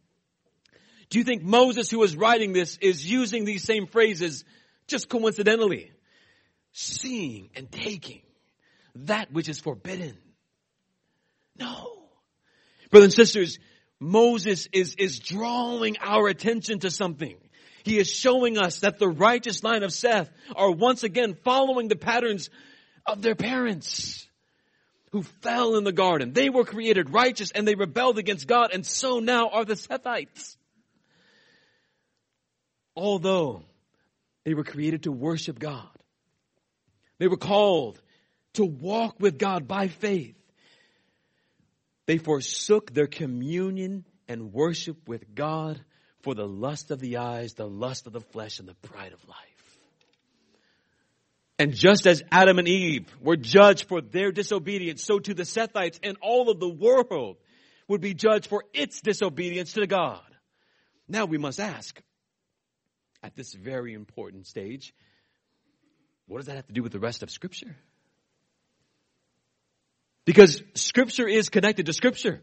[1.10, 4.46] Do you think Moses, who was writing this, is using these same phrases
[4.88, 5.92] just coincidentally?
[6.72, 8.22] Seeing and taking
[8.96, 10.18] that which is forbidden.
[11.58, 12.10] No.
[12.92, 13.60] Brothers and sisters,
[14.00, 17.38] Moses is, is drawing our attention to something.
[17.84, 21.96] He is showing us that the righteous line of Seth are once again following the
[21.96, 22.50] patterns
[23.06, 24.28] of their parents
[25.12, 26.34] who fell in the garden.
[26.34, 30.58] They were created righteous and they rebelled against God and so now are the Sethites.
[32.96, 33.64] Although
[34.44, 35.88] they were created to worship God,
[37.18, 38.02] they were called
[38.54, 40.36] to walk with God by faith.
[42.06, 45.80] They forsook their communion and worship with God
[46.22, 49.28] for the lust of the eyes, the lust of the flesh, and the pride of
[49.28, 49.59] life.
[51.60, 56.00] And just as Adam and Eve were judged for their disobedience, so too the Sethites
[56.02, 57.36] and all of the world
[57.90, 60.22] would be judged for its disobedience to God.
[61.10, 62.02] Now we must ask,
[63.22, 64.94] at this very important stage,
[66.28, 67.76] what does that have to do with the rest of Scripture?
[70.24, 72.42] Because Scripture is connected to Scripture.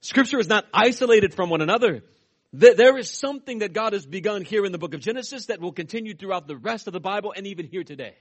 [0.00, 2.02] Scripture is not isolated from one another.
[2.56, 5.72] There is something that God has begun here in the book of Genesis that will
[5.72, 8.14] continue throughout the rest of the Bible and even here today.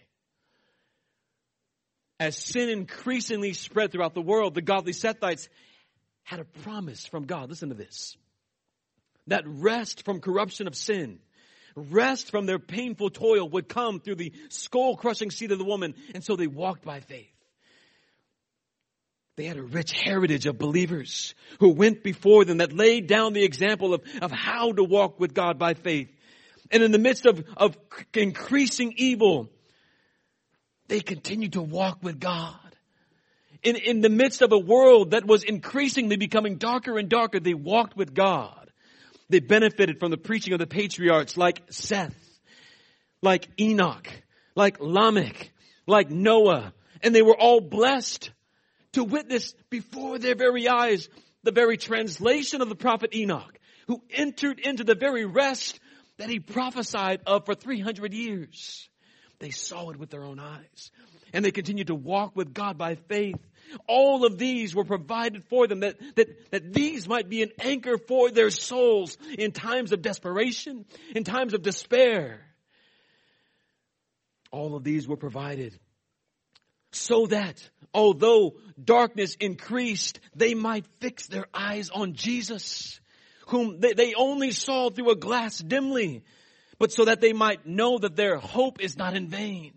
[2.20, 5.50] As sin increasingly spread throughout the world, the godly Sethites
[6.24, 7.50] had a promise from God.
[7.50, 8.18] Listen to this.
[9.28, 11.20] That rest from corruption of sin,
[11.76, 15.94] rest from their painful toil would come through the skull crushing seed of the woman.
[16.16, 17.33] And so they walked by faith.
[19.36, 23.44] They had a rich heritage of believers who went before them that laid down the
[23.44, 26.10] example of, of how to walk with God by faith.
[26.70, 27.78] And in the midst of, of
[28.14, 29.50] increasing evil,
[30.88, 32.58] they continued to walk with God.
[33.64, 37.54] In, in the midst of a world that was increasingly becoming darker and darker, they
[37.54, 38.72] walked with God.
[39.30, 42.16] They benefited from the preaching of the patriarchs like Seth,
[43.22, 44.08] like Enoch,
[44.56, 45.52] like Lamech,
[45.88, 48.30] like Noah, and they were all blessed
[48.94, 51.10] to witness before their very eyes
[51.44, 55.80] the very translation of the prophet Enoch, who entered into the very rest
[56.18, 58.88] that he prophesied of for 300 years.
[59.40, 60.92] They saw it with their own eyes.
[61.34, 63.40] And they continued to walk with God by faith.
[63.88, 67.98] All of these were provided for them that, that, that these might be an anchor
[67.98, 72.42] for their souls in times of desperation, in times of despair.
[74.52, 75.78] All of these were provided
[76.96, 83.00] so that although darkness increased, they might fix their eyes on Jesus,
[83.48, 86.24] whom they, they only saw through a glass dimly,
[86.80, 89.74] but so that they might know that their hope is not in vain,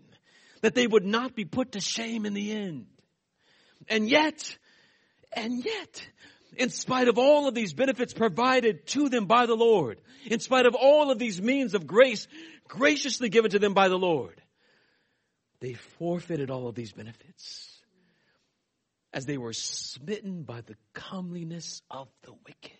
[0.61, 2.87] that they would not be put to shame in the end.
[3.87, 4.57] And yet,
[5.33, 6.07] and yet,
[6.55, 10.65] in spite of all of these benefits provided to them by the Lord, in spite
[10.65, 12.27] of all of these means of grace
[12.67, 14.41] graciously given to them by the Lord,
[15.59, 17.81] they forfeited all of these benefits
[19.13, 22.71] as they were smitten by the comeliness of the wicked.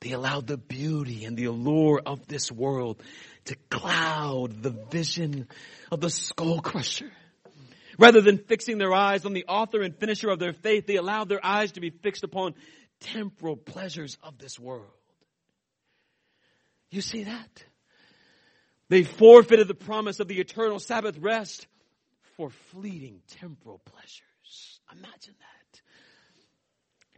[0.00, 3.02] They allowed the beauty and the allure of this world
[3.46, 5.48] to cloud the vision
[5.90, 7.10] of the skull crusher.
[7.98, 11.28] Rather than fixing their eyes on the author and finisher of their faith, they allowed
[11.28, 12.54] their eyes to be fixed upon
[13.00, 14.86] temporal pleasures of this world.
[16.90, 17.64] You see that?
[18.90, 21.68] They forfeited the promise of the eternal Sabbath rest
[22.36, 24.80] for fleeting temporal pleasures.
[24.92, 25.80] Imagine that.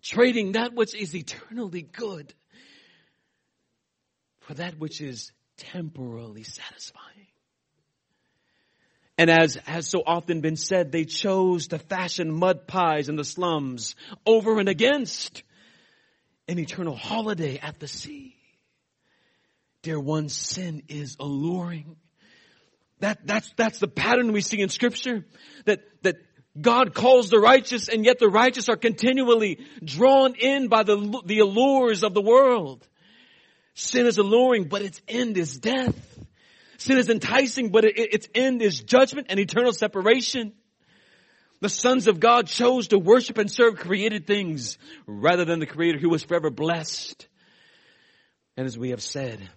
[0.02, 2.34] Trading that which is eternally good
[4.40, 7.06] for that which is temporally satisfying.
[9.16, 13.24] And as has so often been said, they chose to fashion mud pies in the
[13.24, 13.94] slums
[14.26, 15.42] over and against
[16.48, 18.36] an eternal holiday at the sea.
[19.82, 21.96] Dear one, sin is alluring.
[23.00, 25.24] That, that's, that's the pattern we see in scripture.
[25.64, 26.16] That, that
[26.60, 31.40] God calls the righteous and yet the righteous are continually drawn in by the, the
[31.40, 32.86] allures of the world.
[33.74, 35.96] Sin is alluring, but its end is death.
[36.76, 40.52] Sin is enticing, but it, its end is judgment and eternal separation.
[41.60, 45.98] The sons of God chose to worship and serve created things rather than the creator
[45.98, 47.26] who was forever blessed.
[48.56, 49.48] And as we have said,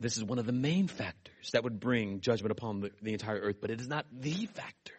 [0.00, 3.38] this is one of the main factors that would bring judgment upon the, the entire
[3.38, 4.92] earth, but it is not the factor.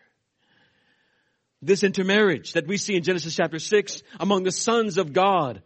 [1.62, 5.62] This intermarriage that we see in Genesis chapter 6 among the sons of God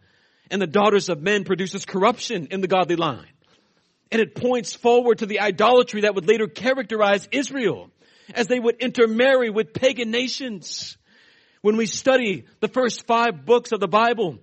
[0.50, 3.26] and the daughters of men produces corruption in the godly line.
[4.10, 7.90] And it points forward to the idolatry that would later characterize Israel
[8.34, 10.96] as they would intermarry with pagan nations.
[11.62, 14.38] When we study the first five books of the Bible,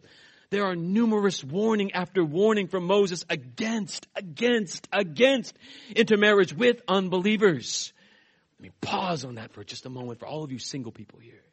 [0.50, 5.58] there are numerous warning after warning from Moses against, against, against
[5.96, 7.92] intermarriage with unbelievers.
[8.58, 11.20] Let me pause on that for just a moment for all of you single people
[11.20, 11.44] here.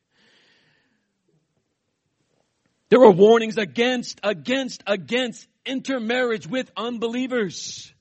[2.88, 7.92] There were warnings against, against, against intermarriage with unbelievers.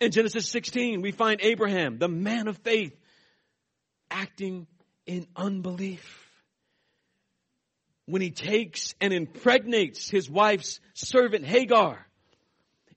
[0.00, 2.96] In Genesis 16, we find Abraham, the man of faith,
[4.10, 4.66] acting
[5.06, 6.19] in unbelief.
[8.10, 12.04] When he takes and impregnates his wife's servant Hagar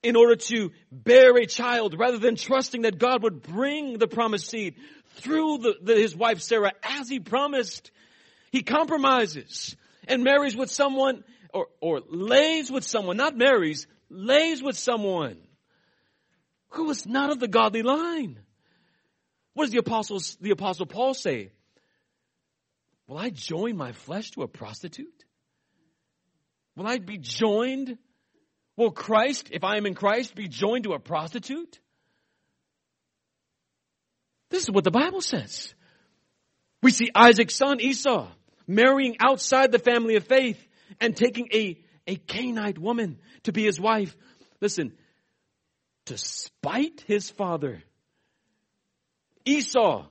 [0.01, 4.49] in order to bear a child rather than trusting that God would bring the promised
[4.49, 4.75] seed
[5.17, 7.91] through the, the, his wife Sarah as he promised,
[8.51, 9.75] he compromises
[10.07, 15.37] and marries with someone or, or lays with someone, not marries, lays with someone
[16.69, 18.39] who is not of the godly line.
[19.53, 21.51] What does the apostles, the apostle Paul say?
[23.07, 25.25] Will I join my flesh to a prostitute?
[26.75, 27.97] Will I be joined?
[28.77, 31.79] Will Christ, if I am in Christ, be joined to a prostitute?
[34.49, 35.73] This is what the Bible says.
[36.81, 38.27] We see Isaac's son Esau
[38.67, 40.63] marrying outside the family of faith
[40.99, 44.15] and taking a, a Canaanite woman to be his wife.
[44.61, 44.93] Listen,
[46.05, 47.83] to spite his father.
[49.45, 50.07] Esau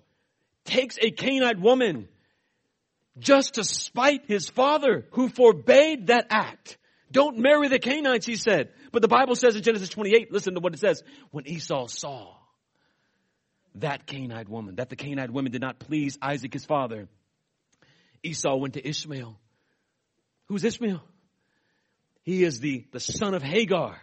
[0.64, 2.09] takes a Canaanite woman
[3.18, 6.78] just to spite his father who forbade that act.
[7.10, 8.70] Don't marry the Canaanites, he said.
[8.90, 11.02] But the Bible says in Genesis 28, listen to what it says.
[11.30, 12.34] When Esau saw
[13.76, 17.08] that Canaanite woman, that the Canaanite woman did not please Isaac his father,
[18.22, 19.38] Esau went to Ishmael.
[20.46, 21.02] Who's Ishmael?
[22.22, 23.96] He is the, the son of Hagar.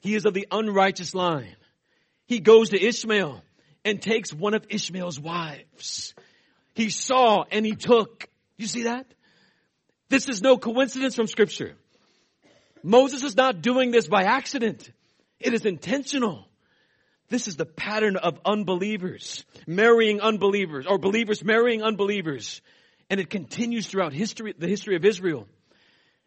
[0.00, 1.56] He is of the unrighteous line.
[2.26, 3.42] He goes to Ishmael
[3.84, 6.14] and takes one of Ishmael's wives.
[6.74, 8.28] He saw and he took.
[8.56, 9.06] You see that?
[10.08, 11.74] This is no coincidence from scripture.
[12.82, 14.90] Moses is not doing this by accident.
[15.40, 16.46] It is intentional.
[17.28, 22.60] This is the pattern of unbelievers marrying unbelievers or believers marrying unbelievers.
[23.08, 25.48] And it continues throughout history, the history of Israel.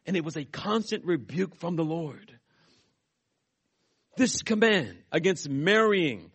[0.05, 2.31] And it was a constant rebuke from the Lord.
[4.17, 6.31] This command against marrying,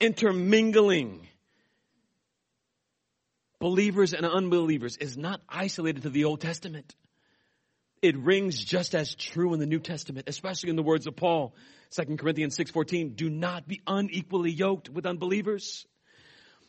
[0.00, 1.26] intermingling,
[3.60, 6.94] believers and unbelievers is not isolated to the Old Testament.
[8.02, 11.54] It rings just as true in the New Testament, especially in the words of Paul,
[11.90, 15.86] 2 Corinthians 6:14, do not be unequally yoked with unbelievers.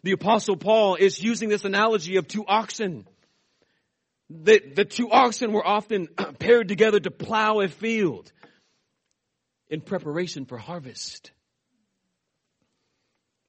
[0.04, 3.08] The apostle Paul is using this analogy of two oxen.
[4.30, 6.08] The, the two oxen were often
[6.40, 8.32] paired together to plow a field
[9.70, 11.32] in preparation for harvest.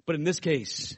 [0.07, 0.97] But in this case,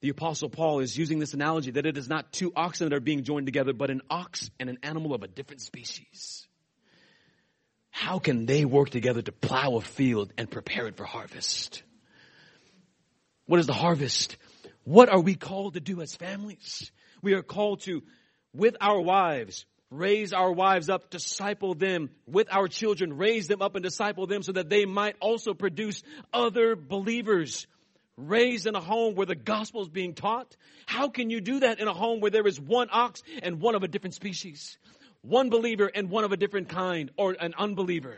[0.00, 3.00] the apostle Paul is using this analogy that it is not two oxen that are
[3.00, 6.46] being joined together, but an ox and an animal of a different species.
[7.90, 11.82] How can they work together to plow a field and prepare it for harvest?
[13.46, 14.36] What is the harvest?
[14.84, 16.92] What are we called to do as families?
[17.22, 18.02] We are called to,
[18.52, 23.76] with our wives, raise our wives up, disciple them with our children, raise them up
[23.76, 27.66] and disciple them so that they might also produce other believers
[28.16, 30.56] raised in a home where the gospel is being taught?
[30.86, 33.74] How can you do that in a home where there is one ox and one
[33.74, 34.78] of a different species?
[35.22, 38.16] One believer and one of a different kind or an unbeliever?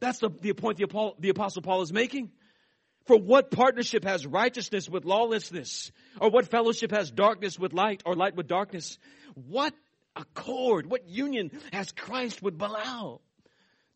[0.00, 2.30] That's the, the point the, the apostle Paul is making.
[3.06, 5.92] For what partnership has righteousness with lawlessness?
[6.20, 8.98] Or what fellowship has darkness with light or light with darkness?
[9.34, 9.74] What
[10.16, 13.20] accord, what union has Christ with Belial,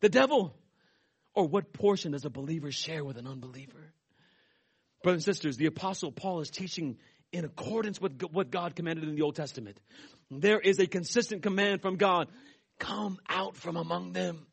[0.01, 0.55] the devil?
[1.33, 3.93] Or what portion does a believer share with an unbeliever?
[5.01, 6.97] Brothers and sisters, the apostle Paul is teaching
[7.31, 9.79] in accordance with what God commanded in the Old Testament.
[10.31, 12.27] There is a consistent command from God.
[12.79, 14.45] Come out from among them.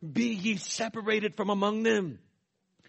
[0.00, 2.18] Be ye separated from among them.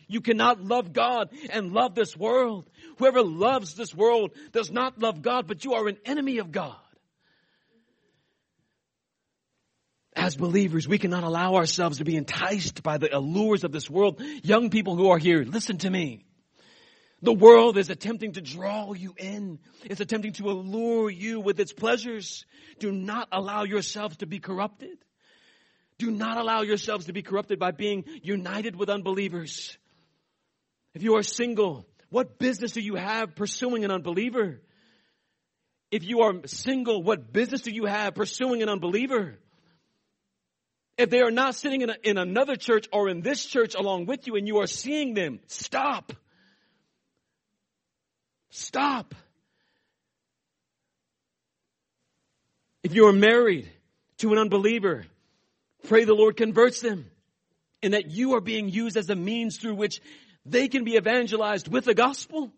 [0.07, 2.70] You cannot love God and love this world.
[2.97, 6.76] Whoever loves this world does not love God, but you are an enemy of God.
[10.14, 14.22] As believers, we cannot allow ourselves to be enticed by the allures of this world.
[14.43, 16.26] Young people who are here, listen to me.
[17.22, 19.59] The world is attempting to draw you in.
[19.84, 22.45] It's attempting to allure you with its pleasures.
[22.80, 24.97] Do not allow yourselves to be corrupted.
[25.99, 29.78] Do not allow yourselves to be corrupted by being united with unbelievers.
[30.95, 34.59] If you are single, what business do you have pursuing an unbeliever?
[35.91, 39.38] If you are single, what business do you have pursuing an unbeliever?
[40.97, 44.07] If they are not sitting in, a, in another church or in this church along
[44.07, 46.13] with you and you are seeing them, stop.
[48.52, 49.16] Stop.
[52.84, 53.70] If you are married
[54.18, 55.06] to an unbeliever,
[55.88, 57.10] pray the Lord converts them
[57.82, 60.02] and that you are being used as a means through which
[60.45, 62.52] they can be evangelized with the gospel.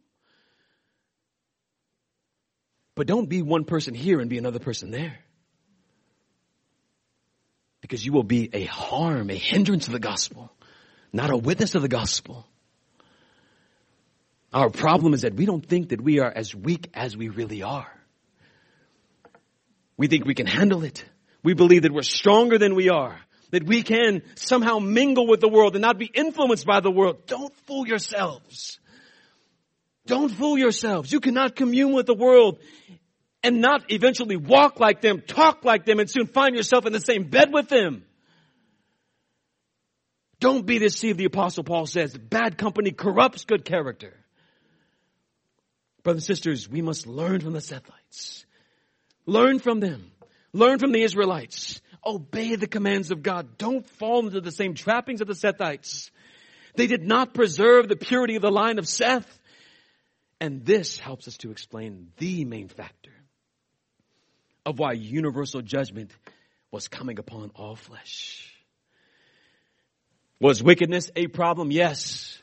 [2.96, 5.20] But don't be one person here and be another person there.
[7.82, 10.52] Because you will be a harm, a hindrance to the gospel,
[11.12, 12.48] not a witness of the gospel.
[14.54, 17.64] Our problem is that we don't think that we are as weak as we really
[17.64, 17.92] are.
[19.98, 21.04] We think we can handle it.
[21.44, 23.20] We believe that we're stronger than we are.
[23.50, 27.26] That we can somehow mingle with the world and not be influenced by the world.
[27.26, 28.80] Don't fool yourselves.
[30.06, 31.12] Don't fool yourselves.
[31.12, 32.60] You cannot commune with the world
[33.42, 37.00] and not eventually walk like them, talk like them, and soon find yourself in the
[37.00, 38.04] same bed with them.
[40.40, 42.18] Don't be deceived, the apostle Paul says.
[42.18, 44.14] Bad company corrupts good character.
[46.04, 48.46] Brothers and sisters, we must learn from the Sethites.
[49.26, 50.12] Learn from them.
[50.52, 51.82] Learn from the Israelites.
[52.06, 53.58] Obey the commands of God.
[53.58, 56.12] Don't fall into the same trappings of the Sethites.
[56.76, 59.40] They did not preserve the purity of the line of Seth.
[60.42, 63.12] And this helps us to explain the main factor
[64.66, 66.12] of why universal judgment
[66.70, 68.54] was coming upon all flesh.
[70.40, 71.72] Was wickedness a problem?
[71.72, 72.38] Yes.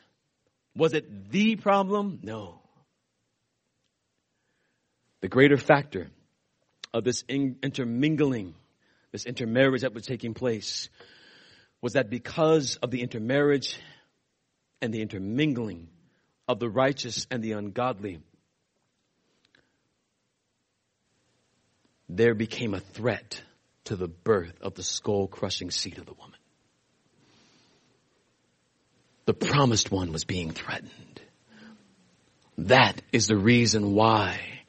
[0.75, 2.19] Was it the problem?
[2.23, 2.60] No.
[5.21, 6.09] The greater factor
[6.93, 8.55] of this intermingling,
[9.11, 10.89] this intermarriage that was taking place,
[11.81, 13.79] was that because of the intermarriage
[14.81, 15.87] and the intermingling
[16.47, 18.19] of the righteous and the ungodly,
[22.09, 23.41] there became a threat
[23.85, 26.37] to the birth of the skull crushing seed of the woman.
[29.25, 31.21] The promised one was being threatened.
[32.57, 34.60] That is the reason why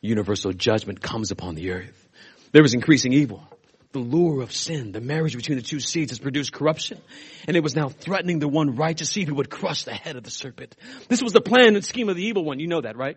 [0.00, 2.08] universal judgment comes upon the earth.
[2.52, 3.46] There was increasing evil.
[3.92, 7.00] The lure of sin, the marriage between the two seeds has produced corruption.
[7.46, 10.22] And it was now threatening the one righteous seed who would crush the head of
[10.22, 10.76] the serpent.
[11.08, 12.60] This was the plan and scheme of the evil one.
[12.60, 13.16] You know that, right?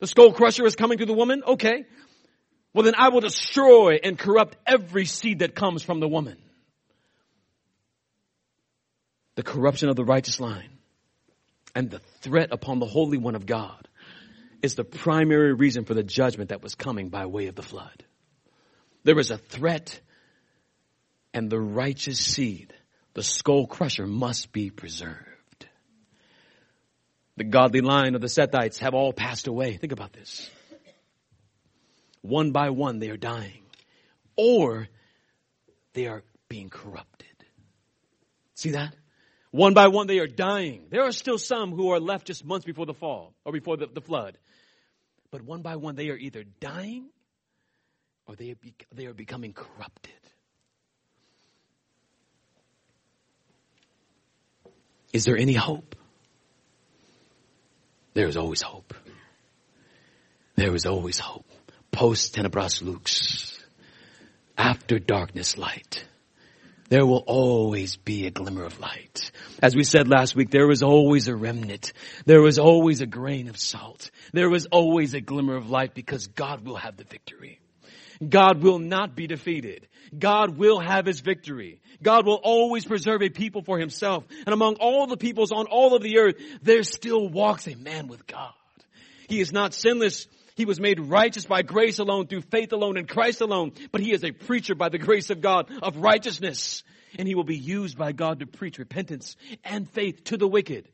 [0.00, 1.42] The skull crusher is coming through the woman?
[1.46, 1.84] Okay.
[2.72, 6.36] Well then I will destroy and corrupt every seed that comes from the woman.
[9.36, 10.70] The corruption of the righteous line
[11.74, 13.88] and the threat upon the Holy One of God
[14.64, 18.02] is the primary reason for the judgment that was coming by way of the flood.
[19.02, 20.00] There was a threat
[21.34, 22.72] and the righteous seed,
[23.12, 25.68] the skull crusher must be preserved.
[27.36, 29.76] The godly line of the Sethites have all passed away.
[29.76, 30.48] Think about this.
[32.22, 33.64] One by one they are dying
[34.34, 34.88] or
[35.92, 37.26] they are being corrupted.
[38.54, 38.94] See that?
[39.50, 40.86] One by one they are dying.
[40.88, 43.88] There are still some who are left just months before the fall or before the,
[43.92, 44.38] the flood.
[45.34, 47.08] But one by one, they are either dying
[48.28, 48.56] or they are,
[48.94, 50.12] they are becoming corrupted.
[55.12, 55.96] Is there any hope?
[58.12, 58.94] There is always hope.
[60.54, 61.50] There is always hope.
[61.90, 63.58] Post tenebras lux.
[64.56, 66.04] After darkness, light
[66.94, 69.32] there will always be a glimmer of light.
[69.60, 71.92] As we said last week, there was always a remnant.
[72.24, 74.12] There was always a grain of salt.
[74.32, 77.58] There was always a glimmer of light because God will have the victory.
[78.28, 79.88] God will not be defeated.
[80.16, 81.80] God will have his victory.
[82.00, 84.22] God will always preserve a people for himself.
[84.46, 88.06] And among all the peoples on all of the earth, there still walks a man
[88.06, 88.52] with God.
[89.28, 90.28] He is not sinless.
[90.54, 93.72] He was made righteous by grace alone, through faith alone, in Christ alone.
[93.90, 96.84] But he is a preacher by the grace of God of righteousness.
[97.18, 100.88] And he will be used by God to preach repentance and faith to the wicked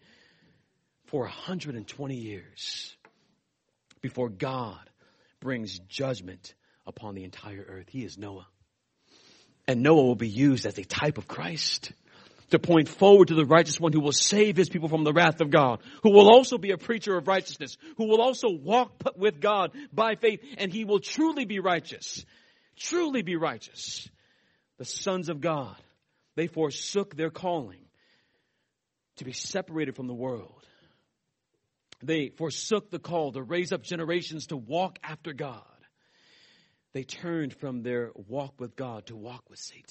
[1.06, 2.96] for 120 years
[4.00, 4.78] before God
[5.40, 6.54] brings judgment
[6.86, 7.88] upon the entire earth.
[7.88, 8.46] He is Noah.
[9.66, 11.92] And Noah will be used as a type of Christ
[12.50, 15.40] to point forward to the righteous one who will save his people from the wrath
[15.40, 19.40] of God, who will also be a preacher of righteousness, who will also walk with
[19.40, 22.24] God by faith, and he will truly be righteous.
[22.76, 24.08] Truly be righteous.
[24.78, 25.76] The sons of God,
[26.36, 27.84] they forsook their calling
[29.16, 30.66] to be separated from the world.
[32.02, 35.62] They forsook the call to raise up generations to walk after God.
[36.92, 39.84] They turned from their walk with God to walk with Satan.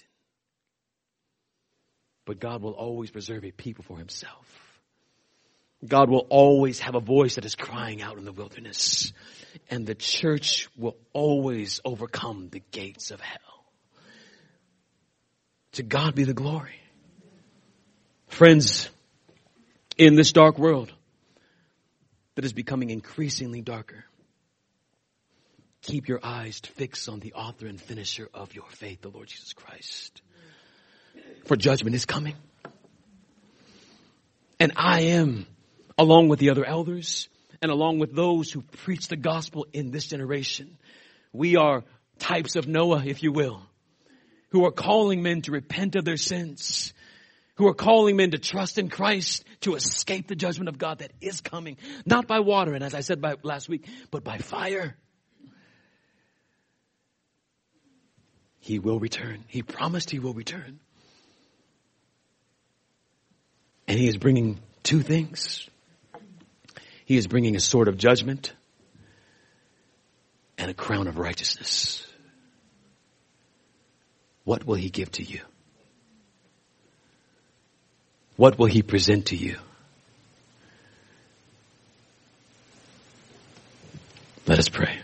[2.29, 4.45] But God will always preserve a people for himself.
[5.83, 9.13] God will always have a voice that is crying out in the wilderness.
[9.71, 13.65] And the church will always overcome the gates of hell.
[15.71, 16.79] To God be the glory.
[18.27, 18.91] Friends,
[19.97, 20.93] in this dark world
[22.35, 24.05] that is becoming increasingly darker,
[25.81, 29.53] keep your eyes fixed on the author and finisher of your faith, the Lord Jesus
[29.53, 30.21] Christ.
[31.45, 32.35] For judgment is coming.
[34.59, 35.47] And I am
[35.97, 37.29] along with the other elders
[37.61, 40.77] and along with those who preach the gospel in this generation.
[41.33, 41.83] We are
[42.19, 43.61] types of Noah, if you will,
[44.49, 46.93] who are calling men to repent of their sins,
[47.55, 51.11] who are calling men to trust in Christ to escape the judgment of God that
[51.21, 54.95] is coming, not by water, and as I said by last week, but by fire.
[58.59, 59.45] He will return.
[59.47, 60.79] He promised he will return.
[63.89, 65.67] And he is bringing two things.
[67.05, 68.53] He is bringing a sword of judgment
[70.59, 72.05] and a crown of righteousness.
[74.43, 75.41] What will he give to you?
[78.35, 79.57] What will he present to you?
[84.45, 84.99] Let us pray.